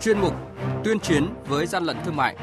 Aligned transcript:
chuyên 0.00 0.20
mục 0.20 0.34
Tuyên 0.84 1.00
chiến 1.00 1.26
với 1.48 1.66
gian 1.66 1.84
lận 1.84 1.96
thương 2.04 2.16
mại. 2.16 2.36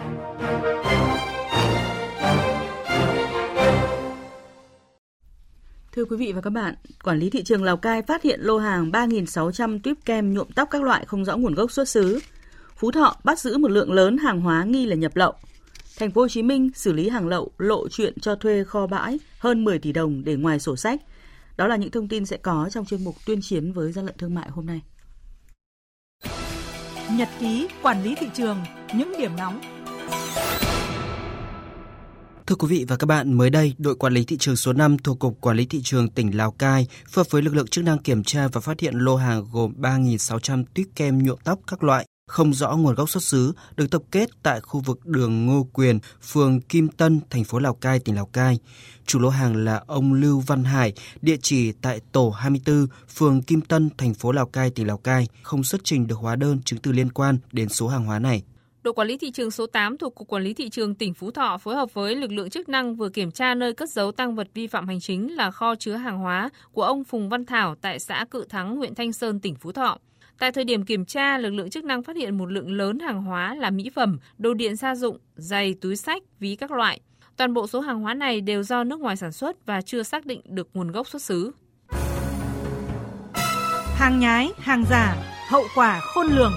Thưa 5.92 6.06
quý 6.06 6.18
vị 6.18 6.32
và 6.32 6.42
các 6.42 6.50
bạn, 6.50 6.76
quản 7.04 7.20
lý 7.20 7.30
thị 7.30 7.44
trường 7.44 7.64
Lào 7.64 7.78
Cai 7.78 8.02
phát 8.02 8.24
hiện 8.24 8.40
lô 8.42 8.58
hàng 8.58 8.92
3.600 8.92 9.80
tuyếp 9.84 9.98
kem 10.06 10.34
nhuộm 10.34 10.48
tóc 10.56 10.68
các 10.72 10.84
loại 10.84 11.06
không 11.06 11.26
rõ 11.26 11.38
nguồn 11.38 11.54
gốc 11.54 11.72
xuất 11.72 11.90
xứ. 11.90 12.20
Phú 12.76 12.92
Thọ 12.92 13.16
bắt 13.24 13.40
giữ 13.40 13.58
một 13.58 13.72
lượng 13.72 13.92
lớn 13.92 14.18
hàng 14.18 14.42
hóa 14.42 14.64
nghi 14.64 14.86
là 14.86 14.96
nhập 14.96 15.16
lậu. 15.16 15.34
Thành 16.00 16.12
phố 16.12 16.22
Hồ 16.22 16.28
Chí 16.28 16.44
Minh 16.44 16.70
xử 16.76 16.94
lý 16.94 17.10
hàng 17.10 17.28
lậu 17.28 17.52
lộ 17.58 17.90
chuyện 17.90 18.20
cho 18.20 18.36
thuê 18.36 18.64
kho 18.64 18.88
bãi 18.88 19.20
hơn 19.40 19.64
10 19.64 19.80
tỷ 19.80 19.92
đồng 19.92 20.24
để 20.24 20.36
ngoài 20.36 20.60
sổ 20.60 20.76
sách. 20.76 21.02
Đó 21.58 21.68
là 21.68 21.76
những 21.76 21.92
thông 21.92 22.08
tin 22.08 22.26
sẽ 22.26 22.38
có 22.38 22.70
trong 22.72 22.86
chuyên 22.86 23.04
mục 23.04 23.16
tuyên 23.26 23.42
chiến 23.42 23.72
với 23.72 23.92
gian 23.92 24.06
lận 24.06 24.16
thương 24.18 24.36
mại 24.36 24.50
hôm 24.50 24.66
nay. 24.66 24.82
Nhật 27.12 27.30
ký 27.40 27.68
quản 27.82 28.04
lý 28.04 28.16
thị 28.16 28.28
trường, 28.34 28.58
những 28.94 29.14
điểm 29.18 29.32
nóng. 29.38 29.62
Thưa 32.48 32.56
quý 32.56 32.68
vị 32.68 32.86
và 32.88 32.96
các 32.98 33.06
bạn, 33.06 33.34
mới 33.34 33.50
đây, 33.50 33.74
đội 33.78 33.96
quản 33.96 34.14
lý 34.14 34.24
thị 34.24 34.38
trường 34.38 34.56
số 34.56 34.74
5 34.74 34.98
thuộc 34.98 35.20
Cục 35.20 35.42
Quản 35.42 35.58
lý 35.58 35.66
Thị 35.66 35.82
trường 35.84 36.10
tỉnh 36.10 36.38
Lào 36.38 36.52
Cai 36.52 36.88
phối 37.10 37.24
hợp 37.24 37.32
với 37.32 37.42
lực 37.42 37.56
lượng 37.56 37.68
chức 37.68 37.86
năng 37.86 37.98
kiểm 37.98 38.24
tra 38.24 38.48
và 38.48 38.62
phát 38.62 38.80
hiện 38.80 38.94
lô 38.96 39.16
hàng 39.16 39.46
gồm 39.52 39.74
3.600 39.78 40.64
tuyết 40.74 40.88
kem 40.96 41.24
nhuộm 41.24 41.40
tóc 41.44 41.60
các 41.68 41.84
loại 41.84 42.06
không 42.28 42.54
rõ 42.54 42.76
nguồn 42.76 42.96
gốc 42.96 43.10
xuất 43.10 43.24
xứ 43.24 43.54
được 43.76 43.92
tập 43.92 44.02
kết 44.12 44.30
tại 44.44 44.62
khu 44.62 44.80
vực 44.80 45.06
đường 45.06 45.46
Ngô 45.46 45.68
Quyền, 45.74 46.00
phường 46.22 46.62
Kim 46.62 46.88
Tân, 46.88 47.20
thành 47.30 47.44
phố 47.44 47.60
Lào 47.60 47.74
Cai, 47.74 48.00
tỉnh 48.00 48.16
Lào 48.16 48.26
Cai. 48.26 48.60
Chủ 49.06 49.20
lô 49.20 49.30
hàng 49.30 49.56
là 49.56 49.84
ông 49.88 50.14
Lưu 50.14 50.40
Văn 50.40 50.64
Hải, 50.64 50.94
địa 51.22 51.38
chỉ 51.42 51.72
tại 51.72 52.00
tổ 52.12 52.30
24, 52.30 52.88
phường 53.16 53.42
Kim 53.42 53.62
Tân, 53.62 53.90
thành 53.98 54.14
phố 54.14 54.32
Lào 54.32 54.46
Cai, 54.46 54.70
tỉnh 54.70 54.88
Lào 54.88 54.98
Cai, 54.98 55.28
không 55.44 55.64
xuất 55.64 55.82
trình 55.84 56.08
được 56.08 56.16
hóa 56.16 56.36
đơn 56.36 56.60
chứng 56.66 56.80
từ 56.80 56.92
liên 56.92 57.12
quan 57.12 57.38
đến 57.52 57.70
số 57.70 57.88
hàng 57.88 58.06
hóa 58.06 58.20
này. 58.20 58.44
Đội 58.84 58.94
quản 58.94 59.08
lý 59.08 59.18
thị 59.18 59.32
trường 59.32 59.52
số 59.52 59.68
8 59.68 59.98
thuộc 59.98 60.16
Cục 60.16 60.28
Quản 60.28 60.44
lý 60.44 60.54
Thị 60.54 60.70
trường 60.70 60.96
tỉnh 60.96 61.14
Phú 61.14 61.32
Thọ 61.32 61.58
phối 61.58 61.76
hợp 61.76 61.94
với 61.94 62.16
lực 62.16 62.32
lượng 62.32 62.50
chức 62.50 62.70
năng 62.70 62.96
vừa 62.96 63.10
kiểm 63.10 63.32
tra 63.32 63.56
nơi 63.56 63.74
cất 63.74 63.90
giấu 63.90 64.12
tăng 64.12 64.36
vật 64.36 64.48
vi 64.54 64.68
phạm 64.68 64.88
hành 64.88 65.00
chính 65.00 65.36
là 65.36 65.52
kho 65.52 65.76
chứa 65.76 65.96
hàng 65.96 66.18
hóa 66.18 66.50
của 66.72 66.84
ông 66.84 67.04
Phùng 67.04 67.30
Văn 67.30 67.46
Thảo 67.46 67.76
tại 67.82 68.00
xã 68.00 68.26
Cự 68.32 68.46
Thắng, 68.50 68.78
huyện 68.78 68.96
Thanh 68.96 69.14
Sơn, 69.14 69.40
tỉnh 69.40 69.56
Phú 69.56 69.72
Thọ. 69.72 69.98
Tại 70.40 70.52
thời 70.52 70.64
điểm 70.64 70.86
kiểm 70.86 71.06
tra, 71.06 71.38
lực 71.38 71.50
lượng 71.50 71.70
chức 71.70 71.84
năng 71.84 72.04
phát 72.04 72.16
hiện 72.16 72.38
một 72.38 72.52
lượng 72.52 72.72
lớn 72.72 73.00
hàng 73.00 73.24
hóa 73.24 73.56
là 73.56 73.70
mỹ 73.70 73.90
phẩm, 73.96 74.20
đồ 74.38 74.54
điện 74.54 74.76
gia 74.76 74.96
dụng, 74.96 75.18
giày, 75.36 75.76
túi 75.82 75.96
sách, 75.96 76.24
ví 76.40 76.56
các 76.56 76.72
loại. 76.72 77.00
Toàn 77.38 77.54
bộ 77.54 77.68
số 77.68 77.80
hàng 77.80 78.00
hóa 78.02 78.14
này 78.14 78.42
đều 78.42 78.64
do 78.64 78.84
nước 78.84 79.00
ngoài 79.00 79.18
sản 79.18 79.32
xuất 79.32 79.66
và 79.66 79.82
chưa 79.82 80.04
xác 80.04 80.26
định 80.26 80.42
được 80.46 80.70
nguồn 80.74 80.92
gốc 80.92 81.08
xuất 81.08 81.22
xứ. 81.22 81.52
Hàng 83.96 84.20
nhái, 84.20 84.50
hàng 84.58 84.84
giả, 84.90 85.16
hậu 85.50 85.64
quả 85.76 86.00
khôn 86.00 86.28
lường. 86.28 86.54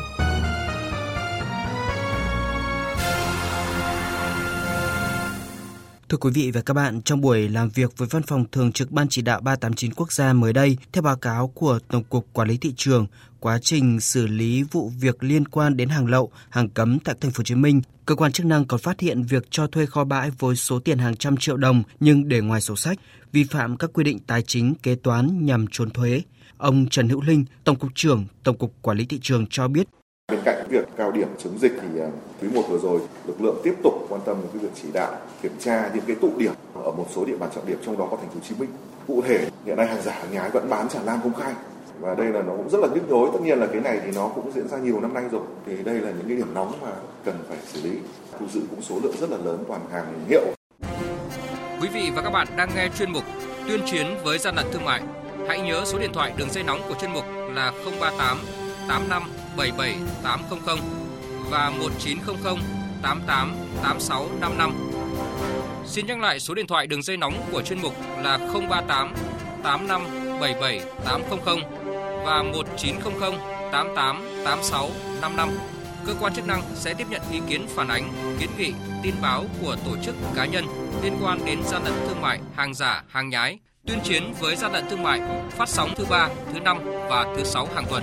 Thưa 6.11 6.19
quý 6.19 6.31
vị 6.35 6.51
và 6.51 6.61
các 6.61 6.75
bạn, 6.75 7.03
trong 7.03 7.21
buổi 7.21 7.49
làm 7.49 7.69
việc 7.69 7.99
với 7.99 8.09
Văn 8.11 8.23
phòng 8.23 8.45
Thường 8.53 8.73
trực 8.73 8.91
Ban 8.91 9.09
Chỉ 9.09 9.23
đạo 9.23 9.41
389 9.41 9.95
Quốc 9.95 10.13
gia 10.13 10.33
mới 10.33 10.53
đây, 10.53 10.77
theo 10.93 11.03
báo 11.03 11.17
cáo 11.17 11.49
của 11.49 11.79
Tổng 11.89 12.05
cục 12.05 12.27
Quản 12.33 12.49
lý 12.49 12.57
thị 12.57 12.73
trường, 12.77 13.07
quá 13.41 13.59
trình 13.63 14.01
xử 14.01 14.27
lý 14.27 14.63
vụ 14.63 14.93
việc 15.01 15.25
liên 15.25 15.49
quan 15.49 15.77
đến 15.77 15.89
hàng 15.89 16.07
lậu, 16.07 16.31
hàng 16.51 16.69
cấm 16.69 16.99
tại 16.99 17.15
thành 17.21 17.31
phố 17.31 17.41
Hồ 17.41 17.45
Chí 17.45 17.55
Minh, 17.55 17.83
cơ 18.07 18.15
quan 18.15 18.33
chức 18.33 18.47
năng 18.47 18.65
còn 18.65 18.81
phát 18.81 19.01
hiện 19.01 19.23
việc 19.23 19.47
cho 19.51 19.67
thuê 19.67 19.87
kho 19.87 20.05
bãi 20.05 20.31
với 20.39 20.57
số 20.57 20.79
tiền 20.79 20.99
hàng 20.99 21.17
trăm 21.17 21.37
triệu 21.37 21.57
đồng 21.57 21.83
nhưng 22.01 22.29
để 22.29 22.41
ngoài 22.41 22.61
sổ 22.61 22.77
sách, 22.77 22.99
vi 23.33 23.45
phạm 23.45 23.77
các 23.77 23.91
quy 23.93 24.05
định 24.05 24.19
tài 24.19 24.43
chính 24.43 24.75
kế 24.75 24.95
toán 24.95 25.47
nhằm 25.47 25.67
trốn 25.71 25.91
thuế. 25.91 26.23
Ông 26.57 26.89
Trần 26.89 27.09
Hữu 27.09 27.23
Linh, 27.23 27.45
Tổng 27.65 27.77
cục 27.77 27.91
trưởng 27.95 28.27
Tổng 28.43 28.59
cục 28.59 28.75
Quản 28.83 28.99
lý 28.99 29.07
thị 29.07 29.19
trường 29.23 29.47
cho 29.51 29.69
biết 29.69 29.89
Bên 30.31 30.41
cạnh 30.45 30.65
việc 30.69 30.89
cao 30.97 31.13
điểm 31.13 31.29
chống 31.39 31.59
dịch 31.59 31.73
thì 31.83 32.01
ờ, 32.01 32.09
quý 32.43 32.49
một 32.55 32.63
vừa 32.69 32.79
rồi, 32.79 33.01
lực 33.27 33.41
lượng 33.43 33.61
tiếp 33.63 33.75
tục 33.83 34.07
quan 34.09 34.21
tâm 34.25 34.37
đến 34.43 34.51
cái 34.53 34.63
việc 34.63 34.69
chỉ 34.83 34.89
đạo, 34.93 35.17
kiểm 35.43 35.53
tra 35.61 35.91
những 35.95 36.05
cái 36.07 36.17
tụ 36.21 36.31
điểm 36.37 36.53
ở 36.75 36.91
một 36.91 37.07
số 37.15 37.25
địa 37.25 37.37
bàn 37.37 37.51
trọng 37.55 37.67
điểm, 37.67 37.79
trong 37.87 37.99
đó 37.99 38.09
có 38.11 38.17
thành 38.17 38.29
phố 38.29 38.35
Hồ 38.35 38.41
Chí 38.49 38.55
Minh. 38.59 38.71
Cụ 39.07 39.23
thể, 39.23 39.47
hiện 39.65 39.77
nay 39.77 39.87
hàng 39.87 40.03
giả, 40.03 40.13
hàng 40.13 40.33
nhái 40.33 40.51
vẫn 40.51 40.69
bán 40.71 40.89
tràn 40.89 41.05
lan 41.05 41.21
công 41.23 41.35
khai. 41.35 41.53
Và 42.01 42.15
đây 42.15 42.27
là 42.27 42.43
nó 42.43 42.53
cũng 42.57 42.71
rất 42.71 42.79
là 42.79 42.89
nhức 42.95 43.11
nhối. 43.11 43.29
Tất 43.33 43.39
nhiên 43.43 43.59
là 43.59 43.67
cái 43.67 43.81
này 43.81 44.01
thì 44.05 44.11
nó 44.15 44.29
cũng 44.29 44.53
diễn 44.55 44.69
ra 44.69 44.79
nhiều 44.79 45.01
năm 45.01 45.15
nay 45.15 45.25
rồi. 45.33 45.43
Thì 45.67 45.77
đây 45.83 45.95
là 45.95 46.11
những 46.11 46.29
cái 46.29 46.37
điểm 46.37 46.55
nóng 46.55 46.73
mà 46.83 46.91
cần 47.25 47.35
phải 47.49 47.59
xử 47.67 47.81
lý. 47.83 47.99
Thu 48.39 48.47
giữ 48.53 48.61
cũng 48.71 48.83
số 48.83 48.97
lượng 49.03 49.15
rất 49.21 49.31
là 49.31 49.37
lớn, 49.45 49.65
toàn 49.69 49.81
hàng 49.93 50.05
hiệu. 50.29 50.43
Quý 51.81 51.89
vị 51.93 52.11
và 52.17 52.23
các 52.23 52.31
bạn 52.31 52.47
đang 52.57 52.69
nghe 52.77 52.89
chuyên 52.99 53.13
mục 53.13 53.25
Tuyên 53.69 53.81
chiến 53.87 54.07
với 54.25 54.39
gian 54.39 54.55
lận 54.55 54.67
thương 54.73 54.85
mại. 54.85 55.01
Hãy 55.49 55.61
nhớ 55.61 55.83
số 55.85 55.99
điện 55.99 56.11
thoại 56.13 56.33
đường 56.37 56.51
dây 56.51 56.65
nóng 56.65 56.81
của 56.89 56.95
chuyên 57.01 57.13
mục 57.13 57.25
là 57.55 57.73
038 58.01 58.39
85 58.89 59.23
77800 59.57 60.79
và 61.51 61.71
1900 61.71 62.59
88 63.03 64.75
Xin 65.87 66.07
nhắc 66.07 66.21
lại 66.21 66.41
số 66.41 66.55
điện 66.55 66.67
thoại 66.67 66.87
đường 66.87 67.03
dây 67.03 67.17
nóng 67.17 67.43
của 67.53 67.63
chuyên 67.63 67.83
mục 67.83 67.95
là 68.23 68.39
038 68.39 69.15
85 69.63 70.03
77 70.41 70.81
800 71.05 71.59
và 72.25 72.43
1900 72.43 73.33
88 73.73 74.23
86 74.45 74.91
55. 75.21 75.49
Cơ 76.07 76.15
quan 76.21 76.35
chức 76.35 76.47
năng 76.47 76.63
sẽ 76.75 76.95
tiếp 76.95 77.07
nhận 77.11 77.23
ý 77.33 77.41
kiến 77.49 77.67
phản 77.69 77.89
ánh, 77.89 78.13
kiến 78.39 78.51
nghị, 78.59 78.73
tin 79.03 79.15
báo 79.23 79.45
của 79.63 79.77
tổ 79.85 79.97
chức 80.05 80.15
cá 80.35 80.45
nhân 80.47 80.65
liên 81.03 81.19
quan 81.23 81.45
đến 81.45 81.59
gian 81.65 81.85
lận 81.85 81.93
thương 82.09 82.21
mại, 82.21 82.41
hàng 82.57 82.75
giả, 82.75 83.05
hàng 83.09 83.29
nhái, 83.29 83.59
tuyên 83.87 83.99
chiến 84.05 84.35
với 84.41 84.57
gian 84.57 84.73
lận 84.73 84.85
thương 84.91 85.03
mại, 85.03 85.21
phát 85.51 85.69
sóng 85.69 85.91
thứ 85.97 86.05
ba, 86.11 86.29
thứ 86.53 86.61
năm 86.61 86.79
và 86.85 87.35
thứ 87.37 87.45
sáu 87.45 87.69
hàng 87.75 87.85
tuần. 87.91 88.03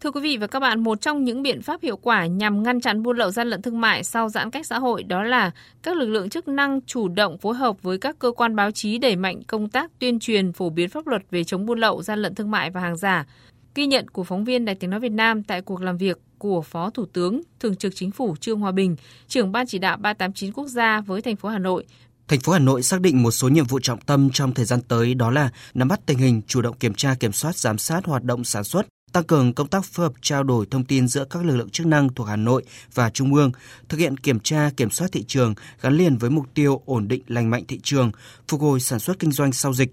Thưa 0.00 0.10
quý 0.10 0.20
vị 0.20 0.36
và 0.36 0.46
các 0.46 0.60
bạn, 0.60 0.80
một 0.80 1.00
trong 1.00 1.24
những 1.24 1.42
biện 1.42 1.62
pháp 1.62 1.82
hiệu 1.82 1.96
quả 1.96 2.26
nhằm 2.26 2.62
ngăn 2.62 2.80
chặn 2.80 3.02
buôn 3.02 3.16
lậu 3.16 3.30
gian 3.30 3.48
lận 3.48 3.62
thương 3.62 3.80
mại 3.80 4.04
sau 4.04 4.28
giãn 4.28 4.50
cách 4.50 4.66
xã 4.66 4.78
hội 4.78 5.02
đó 5.02 5.22
là 5.22 5.50
các 5.82 5.96
lực 5.96 6.06
lượng 6.06 6.30
chức 6.30 6.48
năng 6.48 6.80
chủ 6.80 7.08
động 7.08 7.38
phối 7.38 7.54
hợp 7.54 7.82
với 7.82 7.98
các 7.98 8.18
cơ 8.18 8.32
quan 8.32 8.56
báo 8.56 8.70
chí 8.70 8.98
đẩy 8.98 9.16
mạnh 9.16 9.42
công 9.46 9.68
tác 9.68 9.90
tuyên 9.98 10.18
truyền 10.18 10.52
phổ 10.52 10.70
biến 10.70 10.88
pháp 10.88 11.06
luật 11.06 11.22
về 11.30 11.44
chống 11.44 11.66
buôn 11.66 11.78
lậu 11.78 12.02
gian 12.02 12.18
lận 12.22 12.34
thương 12.34 12.50
mại 12.50 12.70
và 12.70 12.80
hàng 12.80 12.96
giả. 12.96 13.26
Ghi 13.74 13.86
nhận 13.86 14.08
của 14.08 14.24
phóng 14.24 14.44
viên 14.44 14.64
Đài 14.64 14.74
Tiếng 14.74 14.90
nói 14.90 15.00
Việt 15.00 15.12
Nam 15.12 15.42
tại 15.42 15.62
cuộc 15.62 15.82
làm 15.82 15.96
việc 15.96 16.18
của 16.38 16.62
Phó 16.62 16.90
Thủ 16.90 17.06
tướng 17.12 17.42
Thường 17.60 17.76
trực 17.76 17.94
Chính 17.94 18.10
phủ 18.10 18.36
Trương 18.40 18.60
Hòa 18.60 18.72
Bình, 18.72 18.96
trưởng 19.28 19.52
ban 19.52 19.66
chỉ 19.66 19.78
đạo 19.78 19.96
389 19.96 20.52
quốc 20.52 20.66
gia 20.66 21.00
với 21.00 21.22
thành 21.22 21.36
phố 21.36 21.48
Hà 21.48 21.58
Nội 21.58 21.84
Thành 22.28 22.40
phố 22.40 22.52
Hà 22.52 22.58
Nội 22.58 22.82
xác 22.82 23.00
định 23.00 23.22
một 23.22 23.30
số 23.30 23.48
nhiệm 23.48 23.64
vụ 23.64 23.80
trọng 23.80 24.00
tâm 24.00 24.30
trong 24.32 24.54
thời 24.54 24.64
gian 24.64 24.80
tới 24.88 25.14
đó 25.14 25.30
là 25.30 25.50
nắm 25.74 25.88
bắt 25.88 26.00
tình 26.06 26.18
hình, 26.18 26.42
chủ 26.46 26.62
động 26.62 26.76
kiểm 26.76 26.94
tra, 26.94 27.14
kiểm 27.20 27.32
soát, 27.32 27.56
giám 27.56 27.78
sát 27.78 28.04
hoạt 28.04 28.24
động 28.24 28.44
sản 28.44 28.64
xuất, 28.64 28.86
tăng 29.12 29.24
cường 29.24 29.52
công 29.52 29.68
tác 29.68 29.84
phối 29.84 30.06
hợp 30.06 30.12
trao 30.20 30.42
đổi 30.42 30.66
thông 30.70 30.84
tin 30.84 31.08
giữa 31.08 31.24
các 31.24 31.44
lực 31.44 31.56
lượng 31.56 31.70
chức 31.70 31.86
năng 31.86 32.08
thuộc 32.14 32.26
Hà 32.26 32.36
Nội 32.36 32.64
và 32.94 33.10
Trung 33.10 33.34
ương, 33.34 33.52
thực 33.88 34.00
hiện 34.00 34.16
kiểm 34.16 34.40
tra, 34.40 34.70
kiểm 34.76 34.90
soát 34.90 35.08
thị 35.12 35.24
trường 35.28 35.54
gắn 35.80 35.96
liền 35.96 36.18
với 36.18 36.30
mục 36.30 36.46
tiêu 36.54 36.82
ổn 36.86 37.08
định 37.08 37.22
lành 37.26 37.50
mạnh 37.50 37.64
thị 37.68 37.80
trường, 37.82 38.10
phục 38.48 38.60
hồi 38.60 38.80
sản 38.80 38.98
xuất 38.98 39.18
kinh 39.18 39.32
doanh 39.32 39.52
sau 39.52 39.74
dịch. 39.74 39.90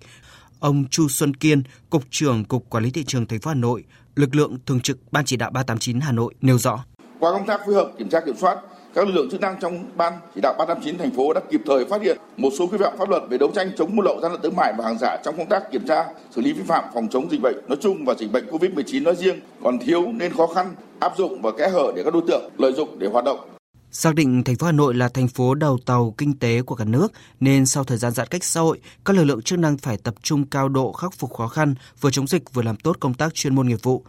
Ông 0.60 0.86
Chu 0.90 1.08
Xuân 1.08 1.34
Kiên, 1.34 1.64
Cục 1.90 2.04
trưởng 2.10 2.46
Cục 2.46 2.70
Quản 2.70 2.84
lý 2.84 2.92
thị 2.92 3.04
trường 3.04 3.26
thành 3.26 3.40
phố 3.40 3.50
Hà 3.50 3.56
Nội, 3.56 3.84
lực 4.16 4.36
lượng 4.36 4.58
thường 4.66 4.82
trực 4.82 4.98
Ban 5.12 5.26
chỉ 5.26 5.36
đạo 5.36 5.52
389 5.52 6.00
Hà 6.00 6.12
Nội 6.12 6.34
nêu 6.42 6.58
rõ. 6.58 6.84
Qua 7.20 7.32
công 7.32 7.48
tác 7.48 7.62
phối 7.66 7.76
hợp 7.76 7.92
kiểm 7.98 8.10
tra 8.10 8.20
kiểm 8.26 8.36
soát, 8.38 8.58
các 8.98 9.08
lực 9.08 9.14
lượng 9.16 9.30
chức 9.30 9.42
năng 9.42 9.56
trong 9.60 9.84
ban 9.96 10.14
chỉ 10.36 10.42
đạo 10.42 10.56
389 10.58 10.98
thành 10.98 11.12
phố 11.12 11.34
đã 11.34 11.42
kịp 11.50 11.62
thời 11.66 11.86
phát 11.86 12.02
hiện 12.02 12.18
một 12.38 12.50
số 12.60 12.68
vi 12.68 12.78
phạm 12.78 12.98
pháp 12.98 13.10
luật 13.10 13.24
về 13.30 13.38
đấu 13.38 13.52
tranh 13.56 13.72
chống 13.78 13.96
buôn 13.96 14.06
lậu 14.06 14.20
gian 14.22 14.32
lận 14.32 14.42
thương 14.42 14.56
mại 14.56 14.74
và 14.78 14.86
hàng 14.86 14.98
giả 14.98 15.18
trong 15.24 15.38
công 15.38 15.48
tác 15.48 15.72
kiểm 15.72 15.88
tra, 15.88 16.06
xử 16.32 16.42
lý 16.42 16.54
vi 16.54 16.64
phạm 16.64 16.84
phòng 16.94 17.08
chống 17.08 17.32
dịch 17.32 17.42
bệnh 17.42 17.56
nói 17.68 17.78
chung 17.82 18.06
và 18.06 18.14
dịch 18.14 18.32
bệnh 18.32 18.48
Covid-19 18.48 19.04
nói 19.04 19.16
riêng 19.16 19.40
còn 19.64 19.80
thiếu 19.80 20.08
nên 20.14 20.34
khó 20.34 20.48
khăn 20.48 20.76
áp 21.00 21.18
dụng 21.18 21.42
và 21.42 21.52
kẽ 21.58 21.70
hở 21.70 21.92
để 21.96 22.04
các 22.04 22.14
đối 22.14 22.24
tượng 22.28 22.50
lợi 22.58 22.74
dụng 22.74 23.00
để 23.00 23.08
hoạt 23.08 23.26
động. 23.26 23.57
Xác 24.00 24.16
định 24.16 24.44
thành 24.44 24.56
phố 24.56 24.66
Hà 24.66 24.72
Nội 24.72 24.94
là 24.94 25.10
thành 25.10 25.28
phố 25.28 25.56
đầu 25.56 25.78
tàu 25.86 26.14
kinh 26.18 26.40
tế 26.40 26.62
của 26.62 26.76
cả 26.76 26.86
nước, 26.86 27.12
nên 27.40 27.66
sau 27.66 27.84
thời 27.84 27.98
gian 27.98 28.12
giãn 28.12 28.28
cách 28.28 28.44
xã 28.44 28.62
hội, 28.62 28.80
các 29.06 29.16
lực 29.16 29.24
lượng 29.24 29.42
chức 29.42 29.60
năng 29.60 29.78
phải 29.78 29.98
tập 29.98 30.16
trung 30.22 30.46
cao 30.46 30.70
độ 30.70 30.92
khắc 30.92 31.14
phục 31.14 31.34
khó 31.34 31.48
khăn, 31.48 31.76
vừa 32.02 32.12
chống 32.12 32.28
dịch 32.28 32.54
vừa 32.54 32.62
làm 32.62 32.76
tốt 32.76 32.98
công 33.00 33.14
tác 33.14 33.34
chuyên 33.34 33.56
môn 33.56 33.68
nghiệp 33.68 33.84
vụ. 33.84 34.04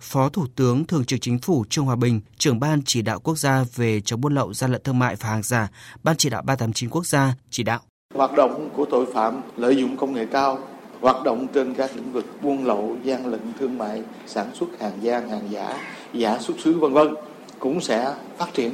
Phó 0.00 0.28
Thủ 0.28 0.46
tướng 0.56 0.84
Thường 0.84 1.04
trực 1.04 1.20
Chính 1.20 1.38
phủ 1.38 1.64
Trương 1.68 1.84
Hòa 1.84 1.96
Bình, 1.96 2.20
trưởng 2.38 2.60
ban 2.60 2.82
chỉ 2.84 3.02
đạo 3.02 3.20
quốc 3.20 3.38
gia 3.38 3.64
về 3.74 4.00
chống 4.00 4.20
buôn 4.20 4.34
lậu, 4.34 4.52
gian 4.54 4.72
lận 4.72 4.82
thương 4.82 4.98
mại 4.98 5.16
và 5.16 5.28
hàng 5.28 5.42
giả, 5.42 5.68
ban 6.02 6.16
chỉ 6.16 6.30
đạo 6.30 6.42
389 6.42 6.90
quốc 6.90 7.06
gia 7.06 7.34
chỉ 7.50 7.62
đạo. 7.62 7.80
Hoạt 8.14 8.32
động 8.36 8.70
của 8.76 8.84
tội 8.90 9.06
phạm 9.14 9.40
lợi 9.56 9.76
dụng 9.76 9.96
công 9.96 10.12
nghệ 10.12 10.26
cao 10.32 10.58
hoạt 11.00 11.22
động 11.24 11.46
trên 11.54 11.74
các 11.74 11.90
lĩnh 11.96 12.12
vực 12.12 12.26
buôn 12.42 12.66
lậu, 12.66 12.96
gian 13.04 13.26
lận 13.26 13.40
thương 13.58 13.78
mại, 13.78 14.02
sản 14.26 14.50
xuất 14.54 14.68
hàng 14.80 14.98
gian, 15.02 15.28
hàng 15.28 15.48
giả, 15.50 15.76
giả 16.12 16.38
xuất 16.38 16.54
xứ 16.64 16.78
vân 16.78 16.92
vân 16.92 17.14
cũng 17.58 17.80
sẽ 17.80 18.14
phát 18.38 18.54
triển 18.54 18.72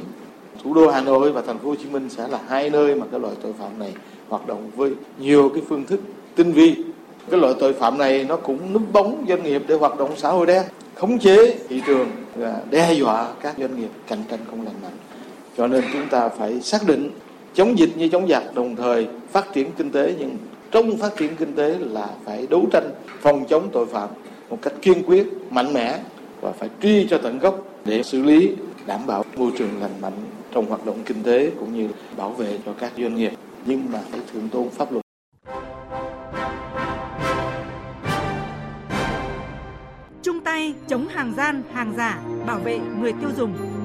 thủ 0.63 0.73
đô 0.73 0.89
Hà 0.89 1.01
Nội 1.01 1.31
và 1.31 1.41
thành 1.41 1.59
phố 1.59 1.69
Hồ 1.69 1.75
Chí 1.75 1.89
Minh 1.89 2.09
sẽ 2.09 2.27
là 2.27 2.39
hai 2.47 2.69
nơi 2.69 2.95
mà 2.95 3.05
cái 3.11 3.19
loại 3.19 3.33
tội 3.41 3.53
phạm 3.59 3.79
này 3.79 3.93
hoạt 4.29 4.47
động 4.47 4.71
với 4.75 4.91
nhiều 5.19 5.49
cái 5.53 5.63
phương 5.69 5.85
thức 5.85 5.99
tinh 6.35 6.51
vi. 6.51 6.75
Cái 7.29 7.39
loại 7.39 7.53
tội 7.59 7.73
phạm 7.73 7.97
này 7.97 8.25
nó 8.29 8.35
cũng 8.35 8.73
núp 8.73 8.93
bóng 8.93 9.25
doanh 9.29 9.43
nghiệp 9.43 9.61
để 9.67 9.75
hoạt 9.75 9.97
động 9.97 10.11
xã 10.17 10.29
hội 10.29 10.45
đen, 10.45 10.63
khống 10.95 11.19
chế 11.19 11.55
thị 11.69 11.81
trường 11.87 12.09
và 12.35 12.61
đe 12.71 12.93
dọa 12.93 13.33
các 13.41 13.55
doanh 13.57 13.79
nghiệp 13.79 13.89
cạnh 14.07 14.23
tranh 14.29 14.39
không 14.49 14.65
lành 14.65 14.75
mạnh. 14.83 14.97
Cho 15.57 15.67
nên 15.67 15.83
chúng 15.93 16.07
ta 16.09 16.29
phải 16.29 16.61
xác 16.61 16.87
định 16.87 17.09
chống 17.53 17.79
dịch 17.79 17.97
như 17.97 18.07
chống 18.07 18.27
giặc 18.27 18.55
đồng 18.55 18.75
thời 18.75 19.07
phát 19.31 19.53
triển 19.53 19.71
kinh 19.77 19.91
tế 19.91 20.13
nhưng 20.19 20.37
trong 20.71 20.97
phát 20.97 21.17
triển 21.17 21.35
kinh 21.35 21.53
tế 21.53 21.75
là 21.79 22.07
phải 22.25 22.47
đấu 22.49 22.65
tranh 22.71 22.89
phòng 23.21 23.45
chống 23.49 23.69
tội 23.71 23.85
phạm 23.85 24.09
một 24.49 24.57
cách 24.61 24.73
kiên 24.81 25.03
quyết, 25.03 25.27
mạnh 25.49 25.73
mẽ 25.73 25.99
và 26.41 26.51
phải 26.51 26.69
truy 26.81 27.07
cho 27.09 27.17
tận 27.17 27.39
gốc 27.39 27.63
để 27.85 28.03
xử 28.03 28.23
lý 28.23 28.51
đảm 28.89 29.07
bảo 29.07 29.23
môi 29.35 29.51
trường 29.57 29.81
lành 29.81 30.01
mạnh 30.01 30.13
trong 30.51 30.65
hoạt 30.65 30.85
động 30.85 30.97
kinh 31.05 31.23
tế 31.23 31.51
cũng 31.59 31.73
như 31.75 31.89
bảo 32.17 32.29
vệ 32.29 32.59
cho 32.65 32.73
các 32.79 32.91
doanh 32.97 33.15
nghiệp 33.15 33.31
nhưng 33.65 33.91
mà 33.91 33.99
phải 34.11 34.19
thượng 34.33 34.49
tôn 34.49 34.69
pháp 34.69 34.91
luật 34.91 35.03
chung 40.23 40.39
tay 40.43 40.73
chống 40.87 41.07
hàng 41.07 41.33
gian, 41.37 41.63
hàng 41.73 41.93
giả, 41.97 42.21
bảo 42.45 42.59
vệ 42.59 42.79
người 42.99 43.13
tiêu 43.21 43.29
dùng. 43.37 43.78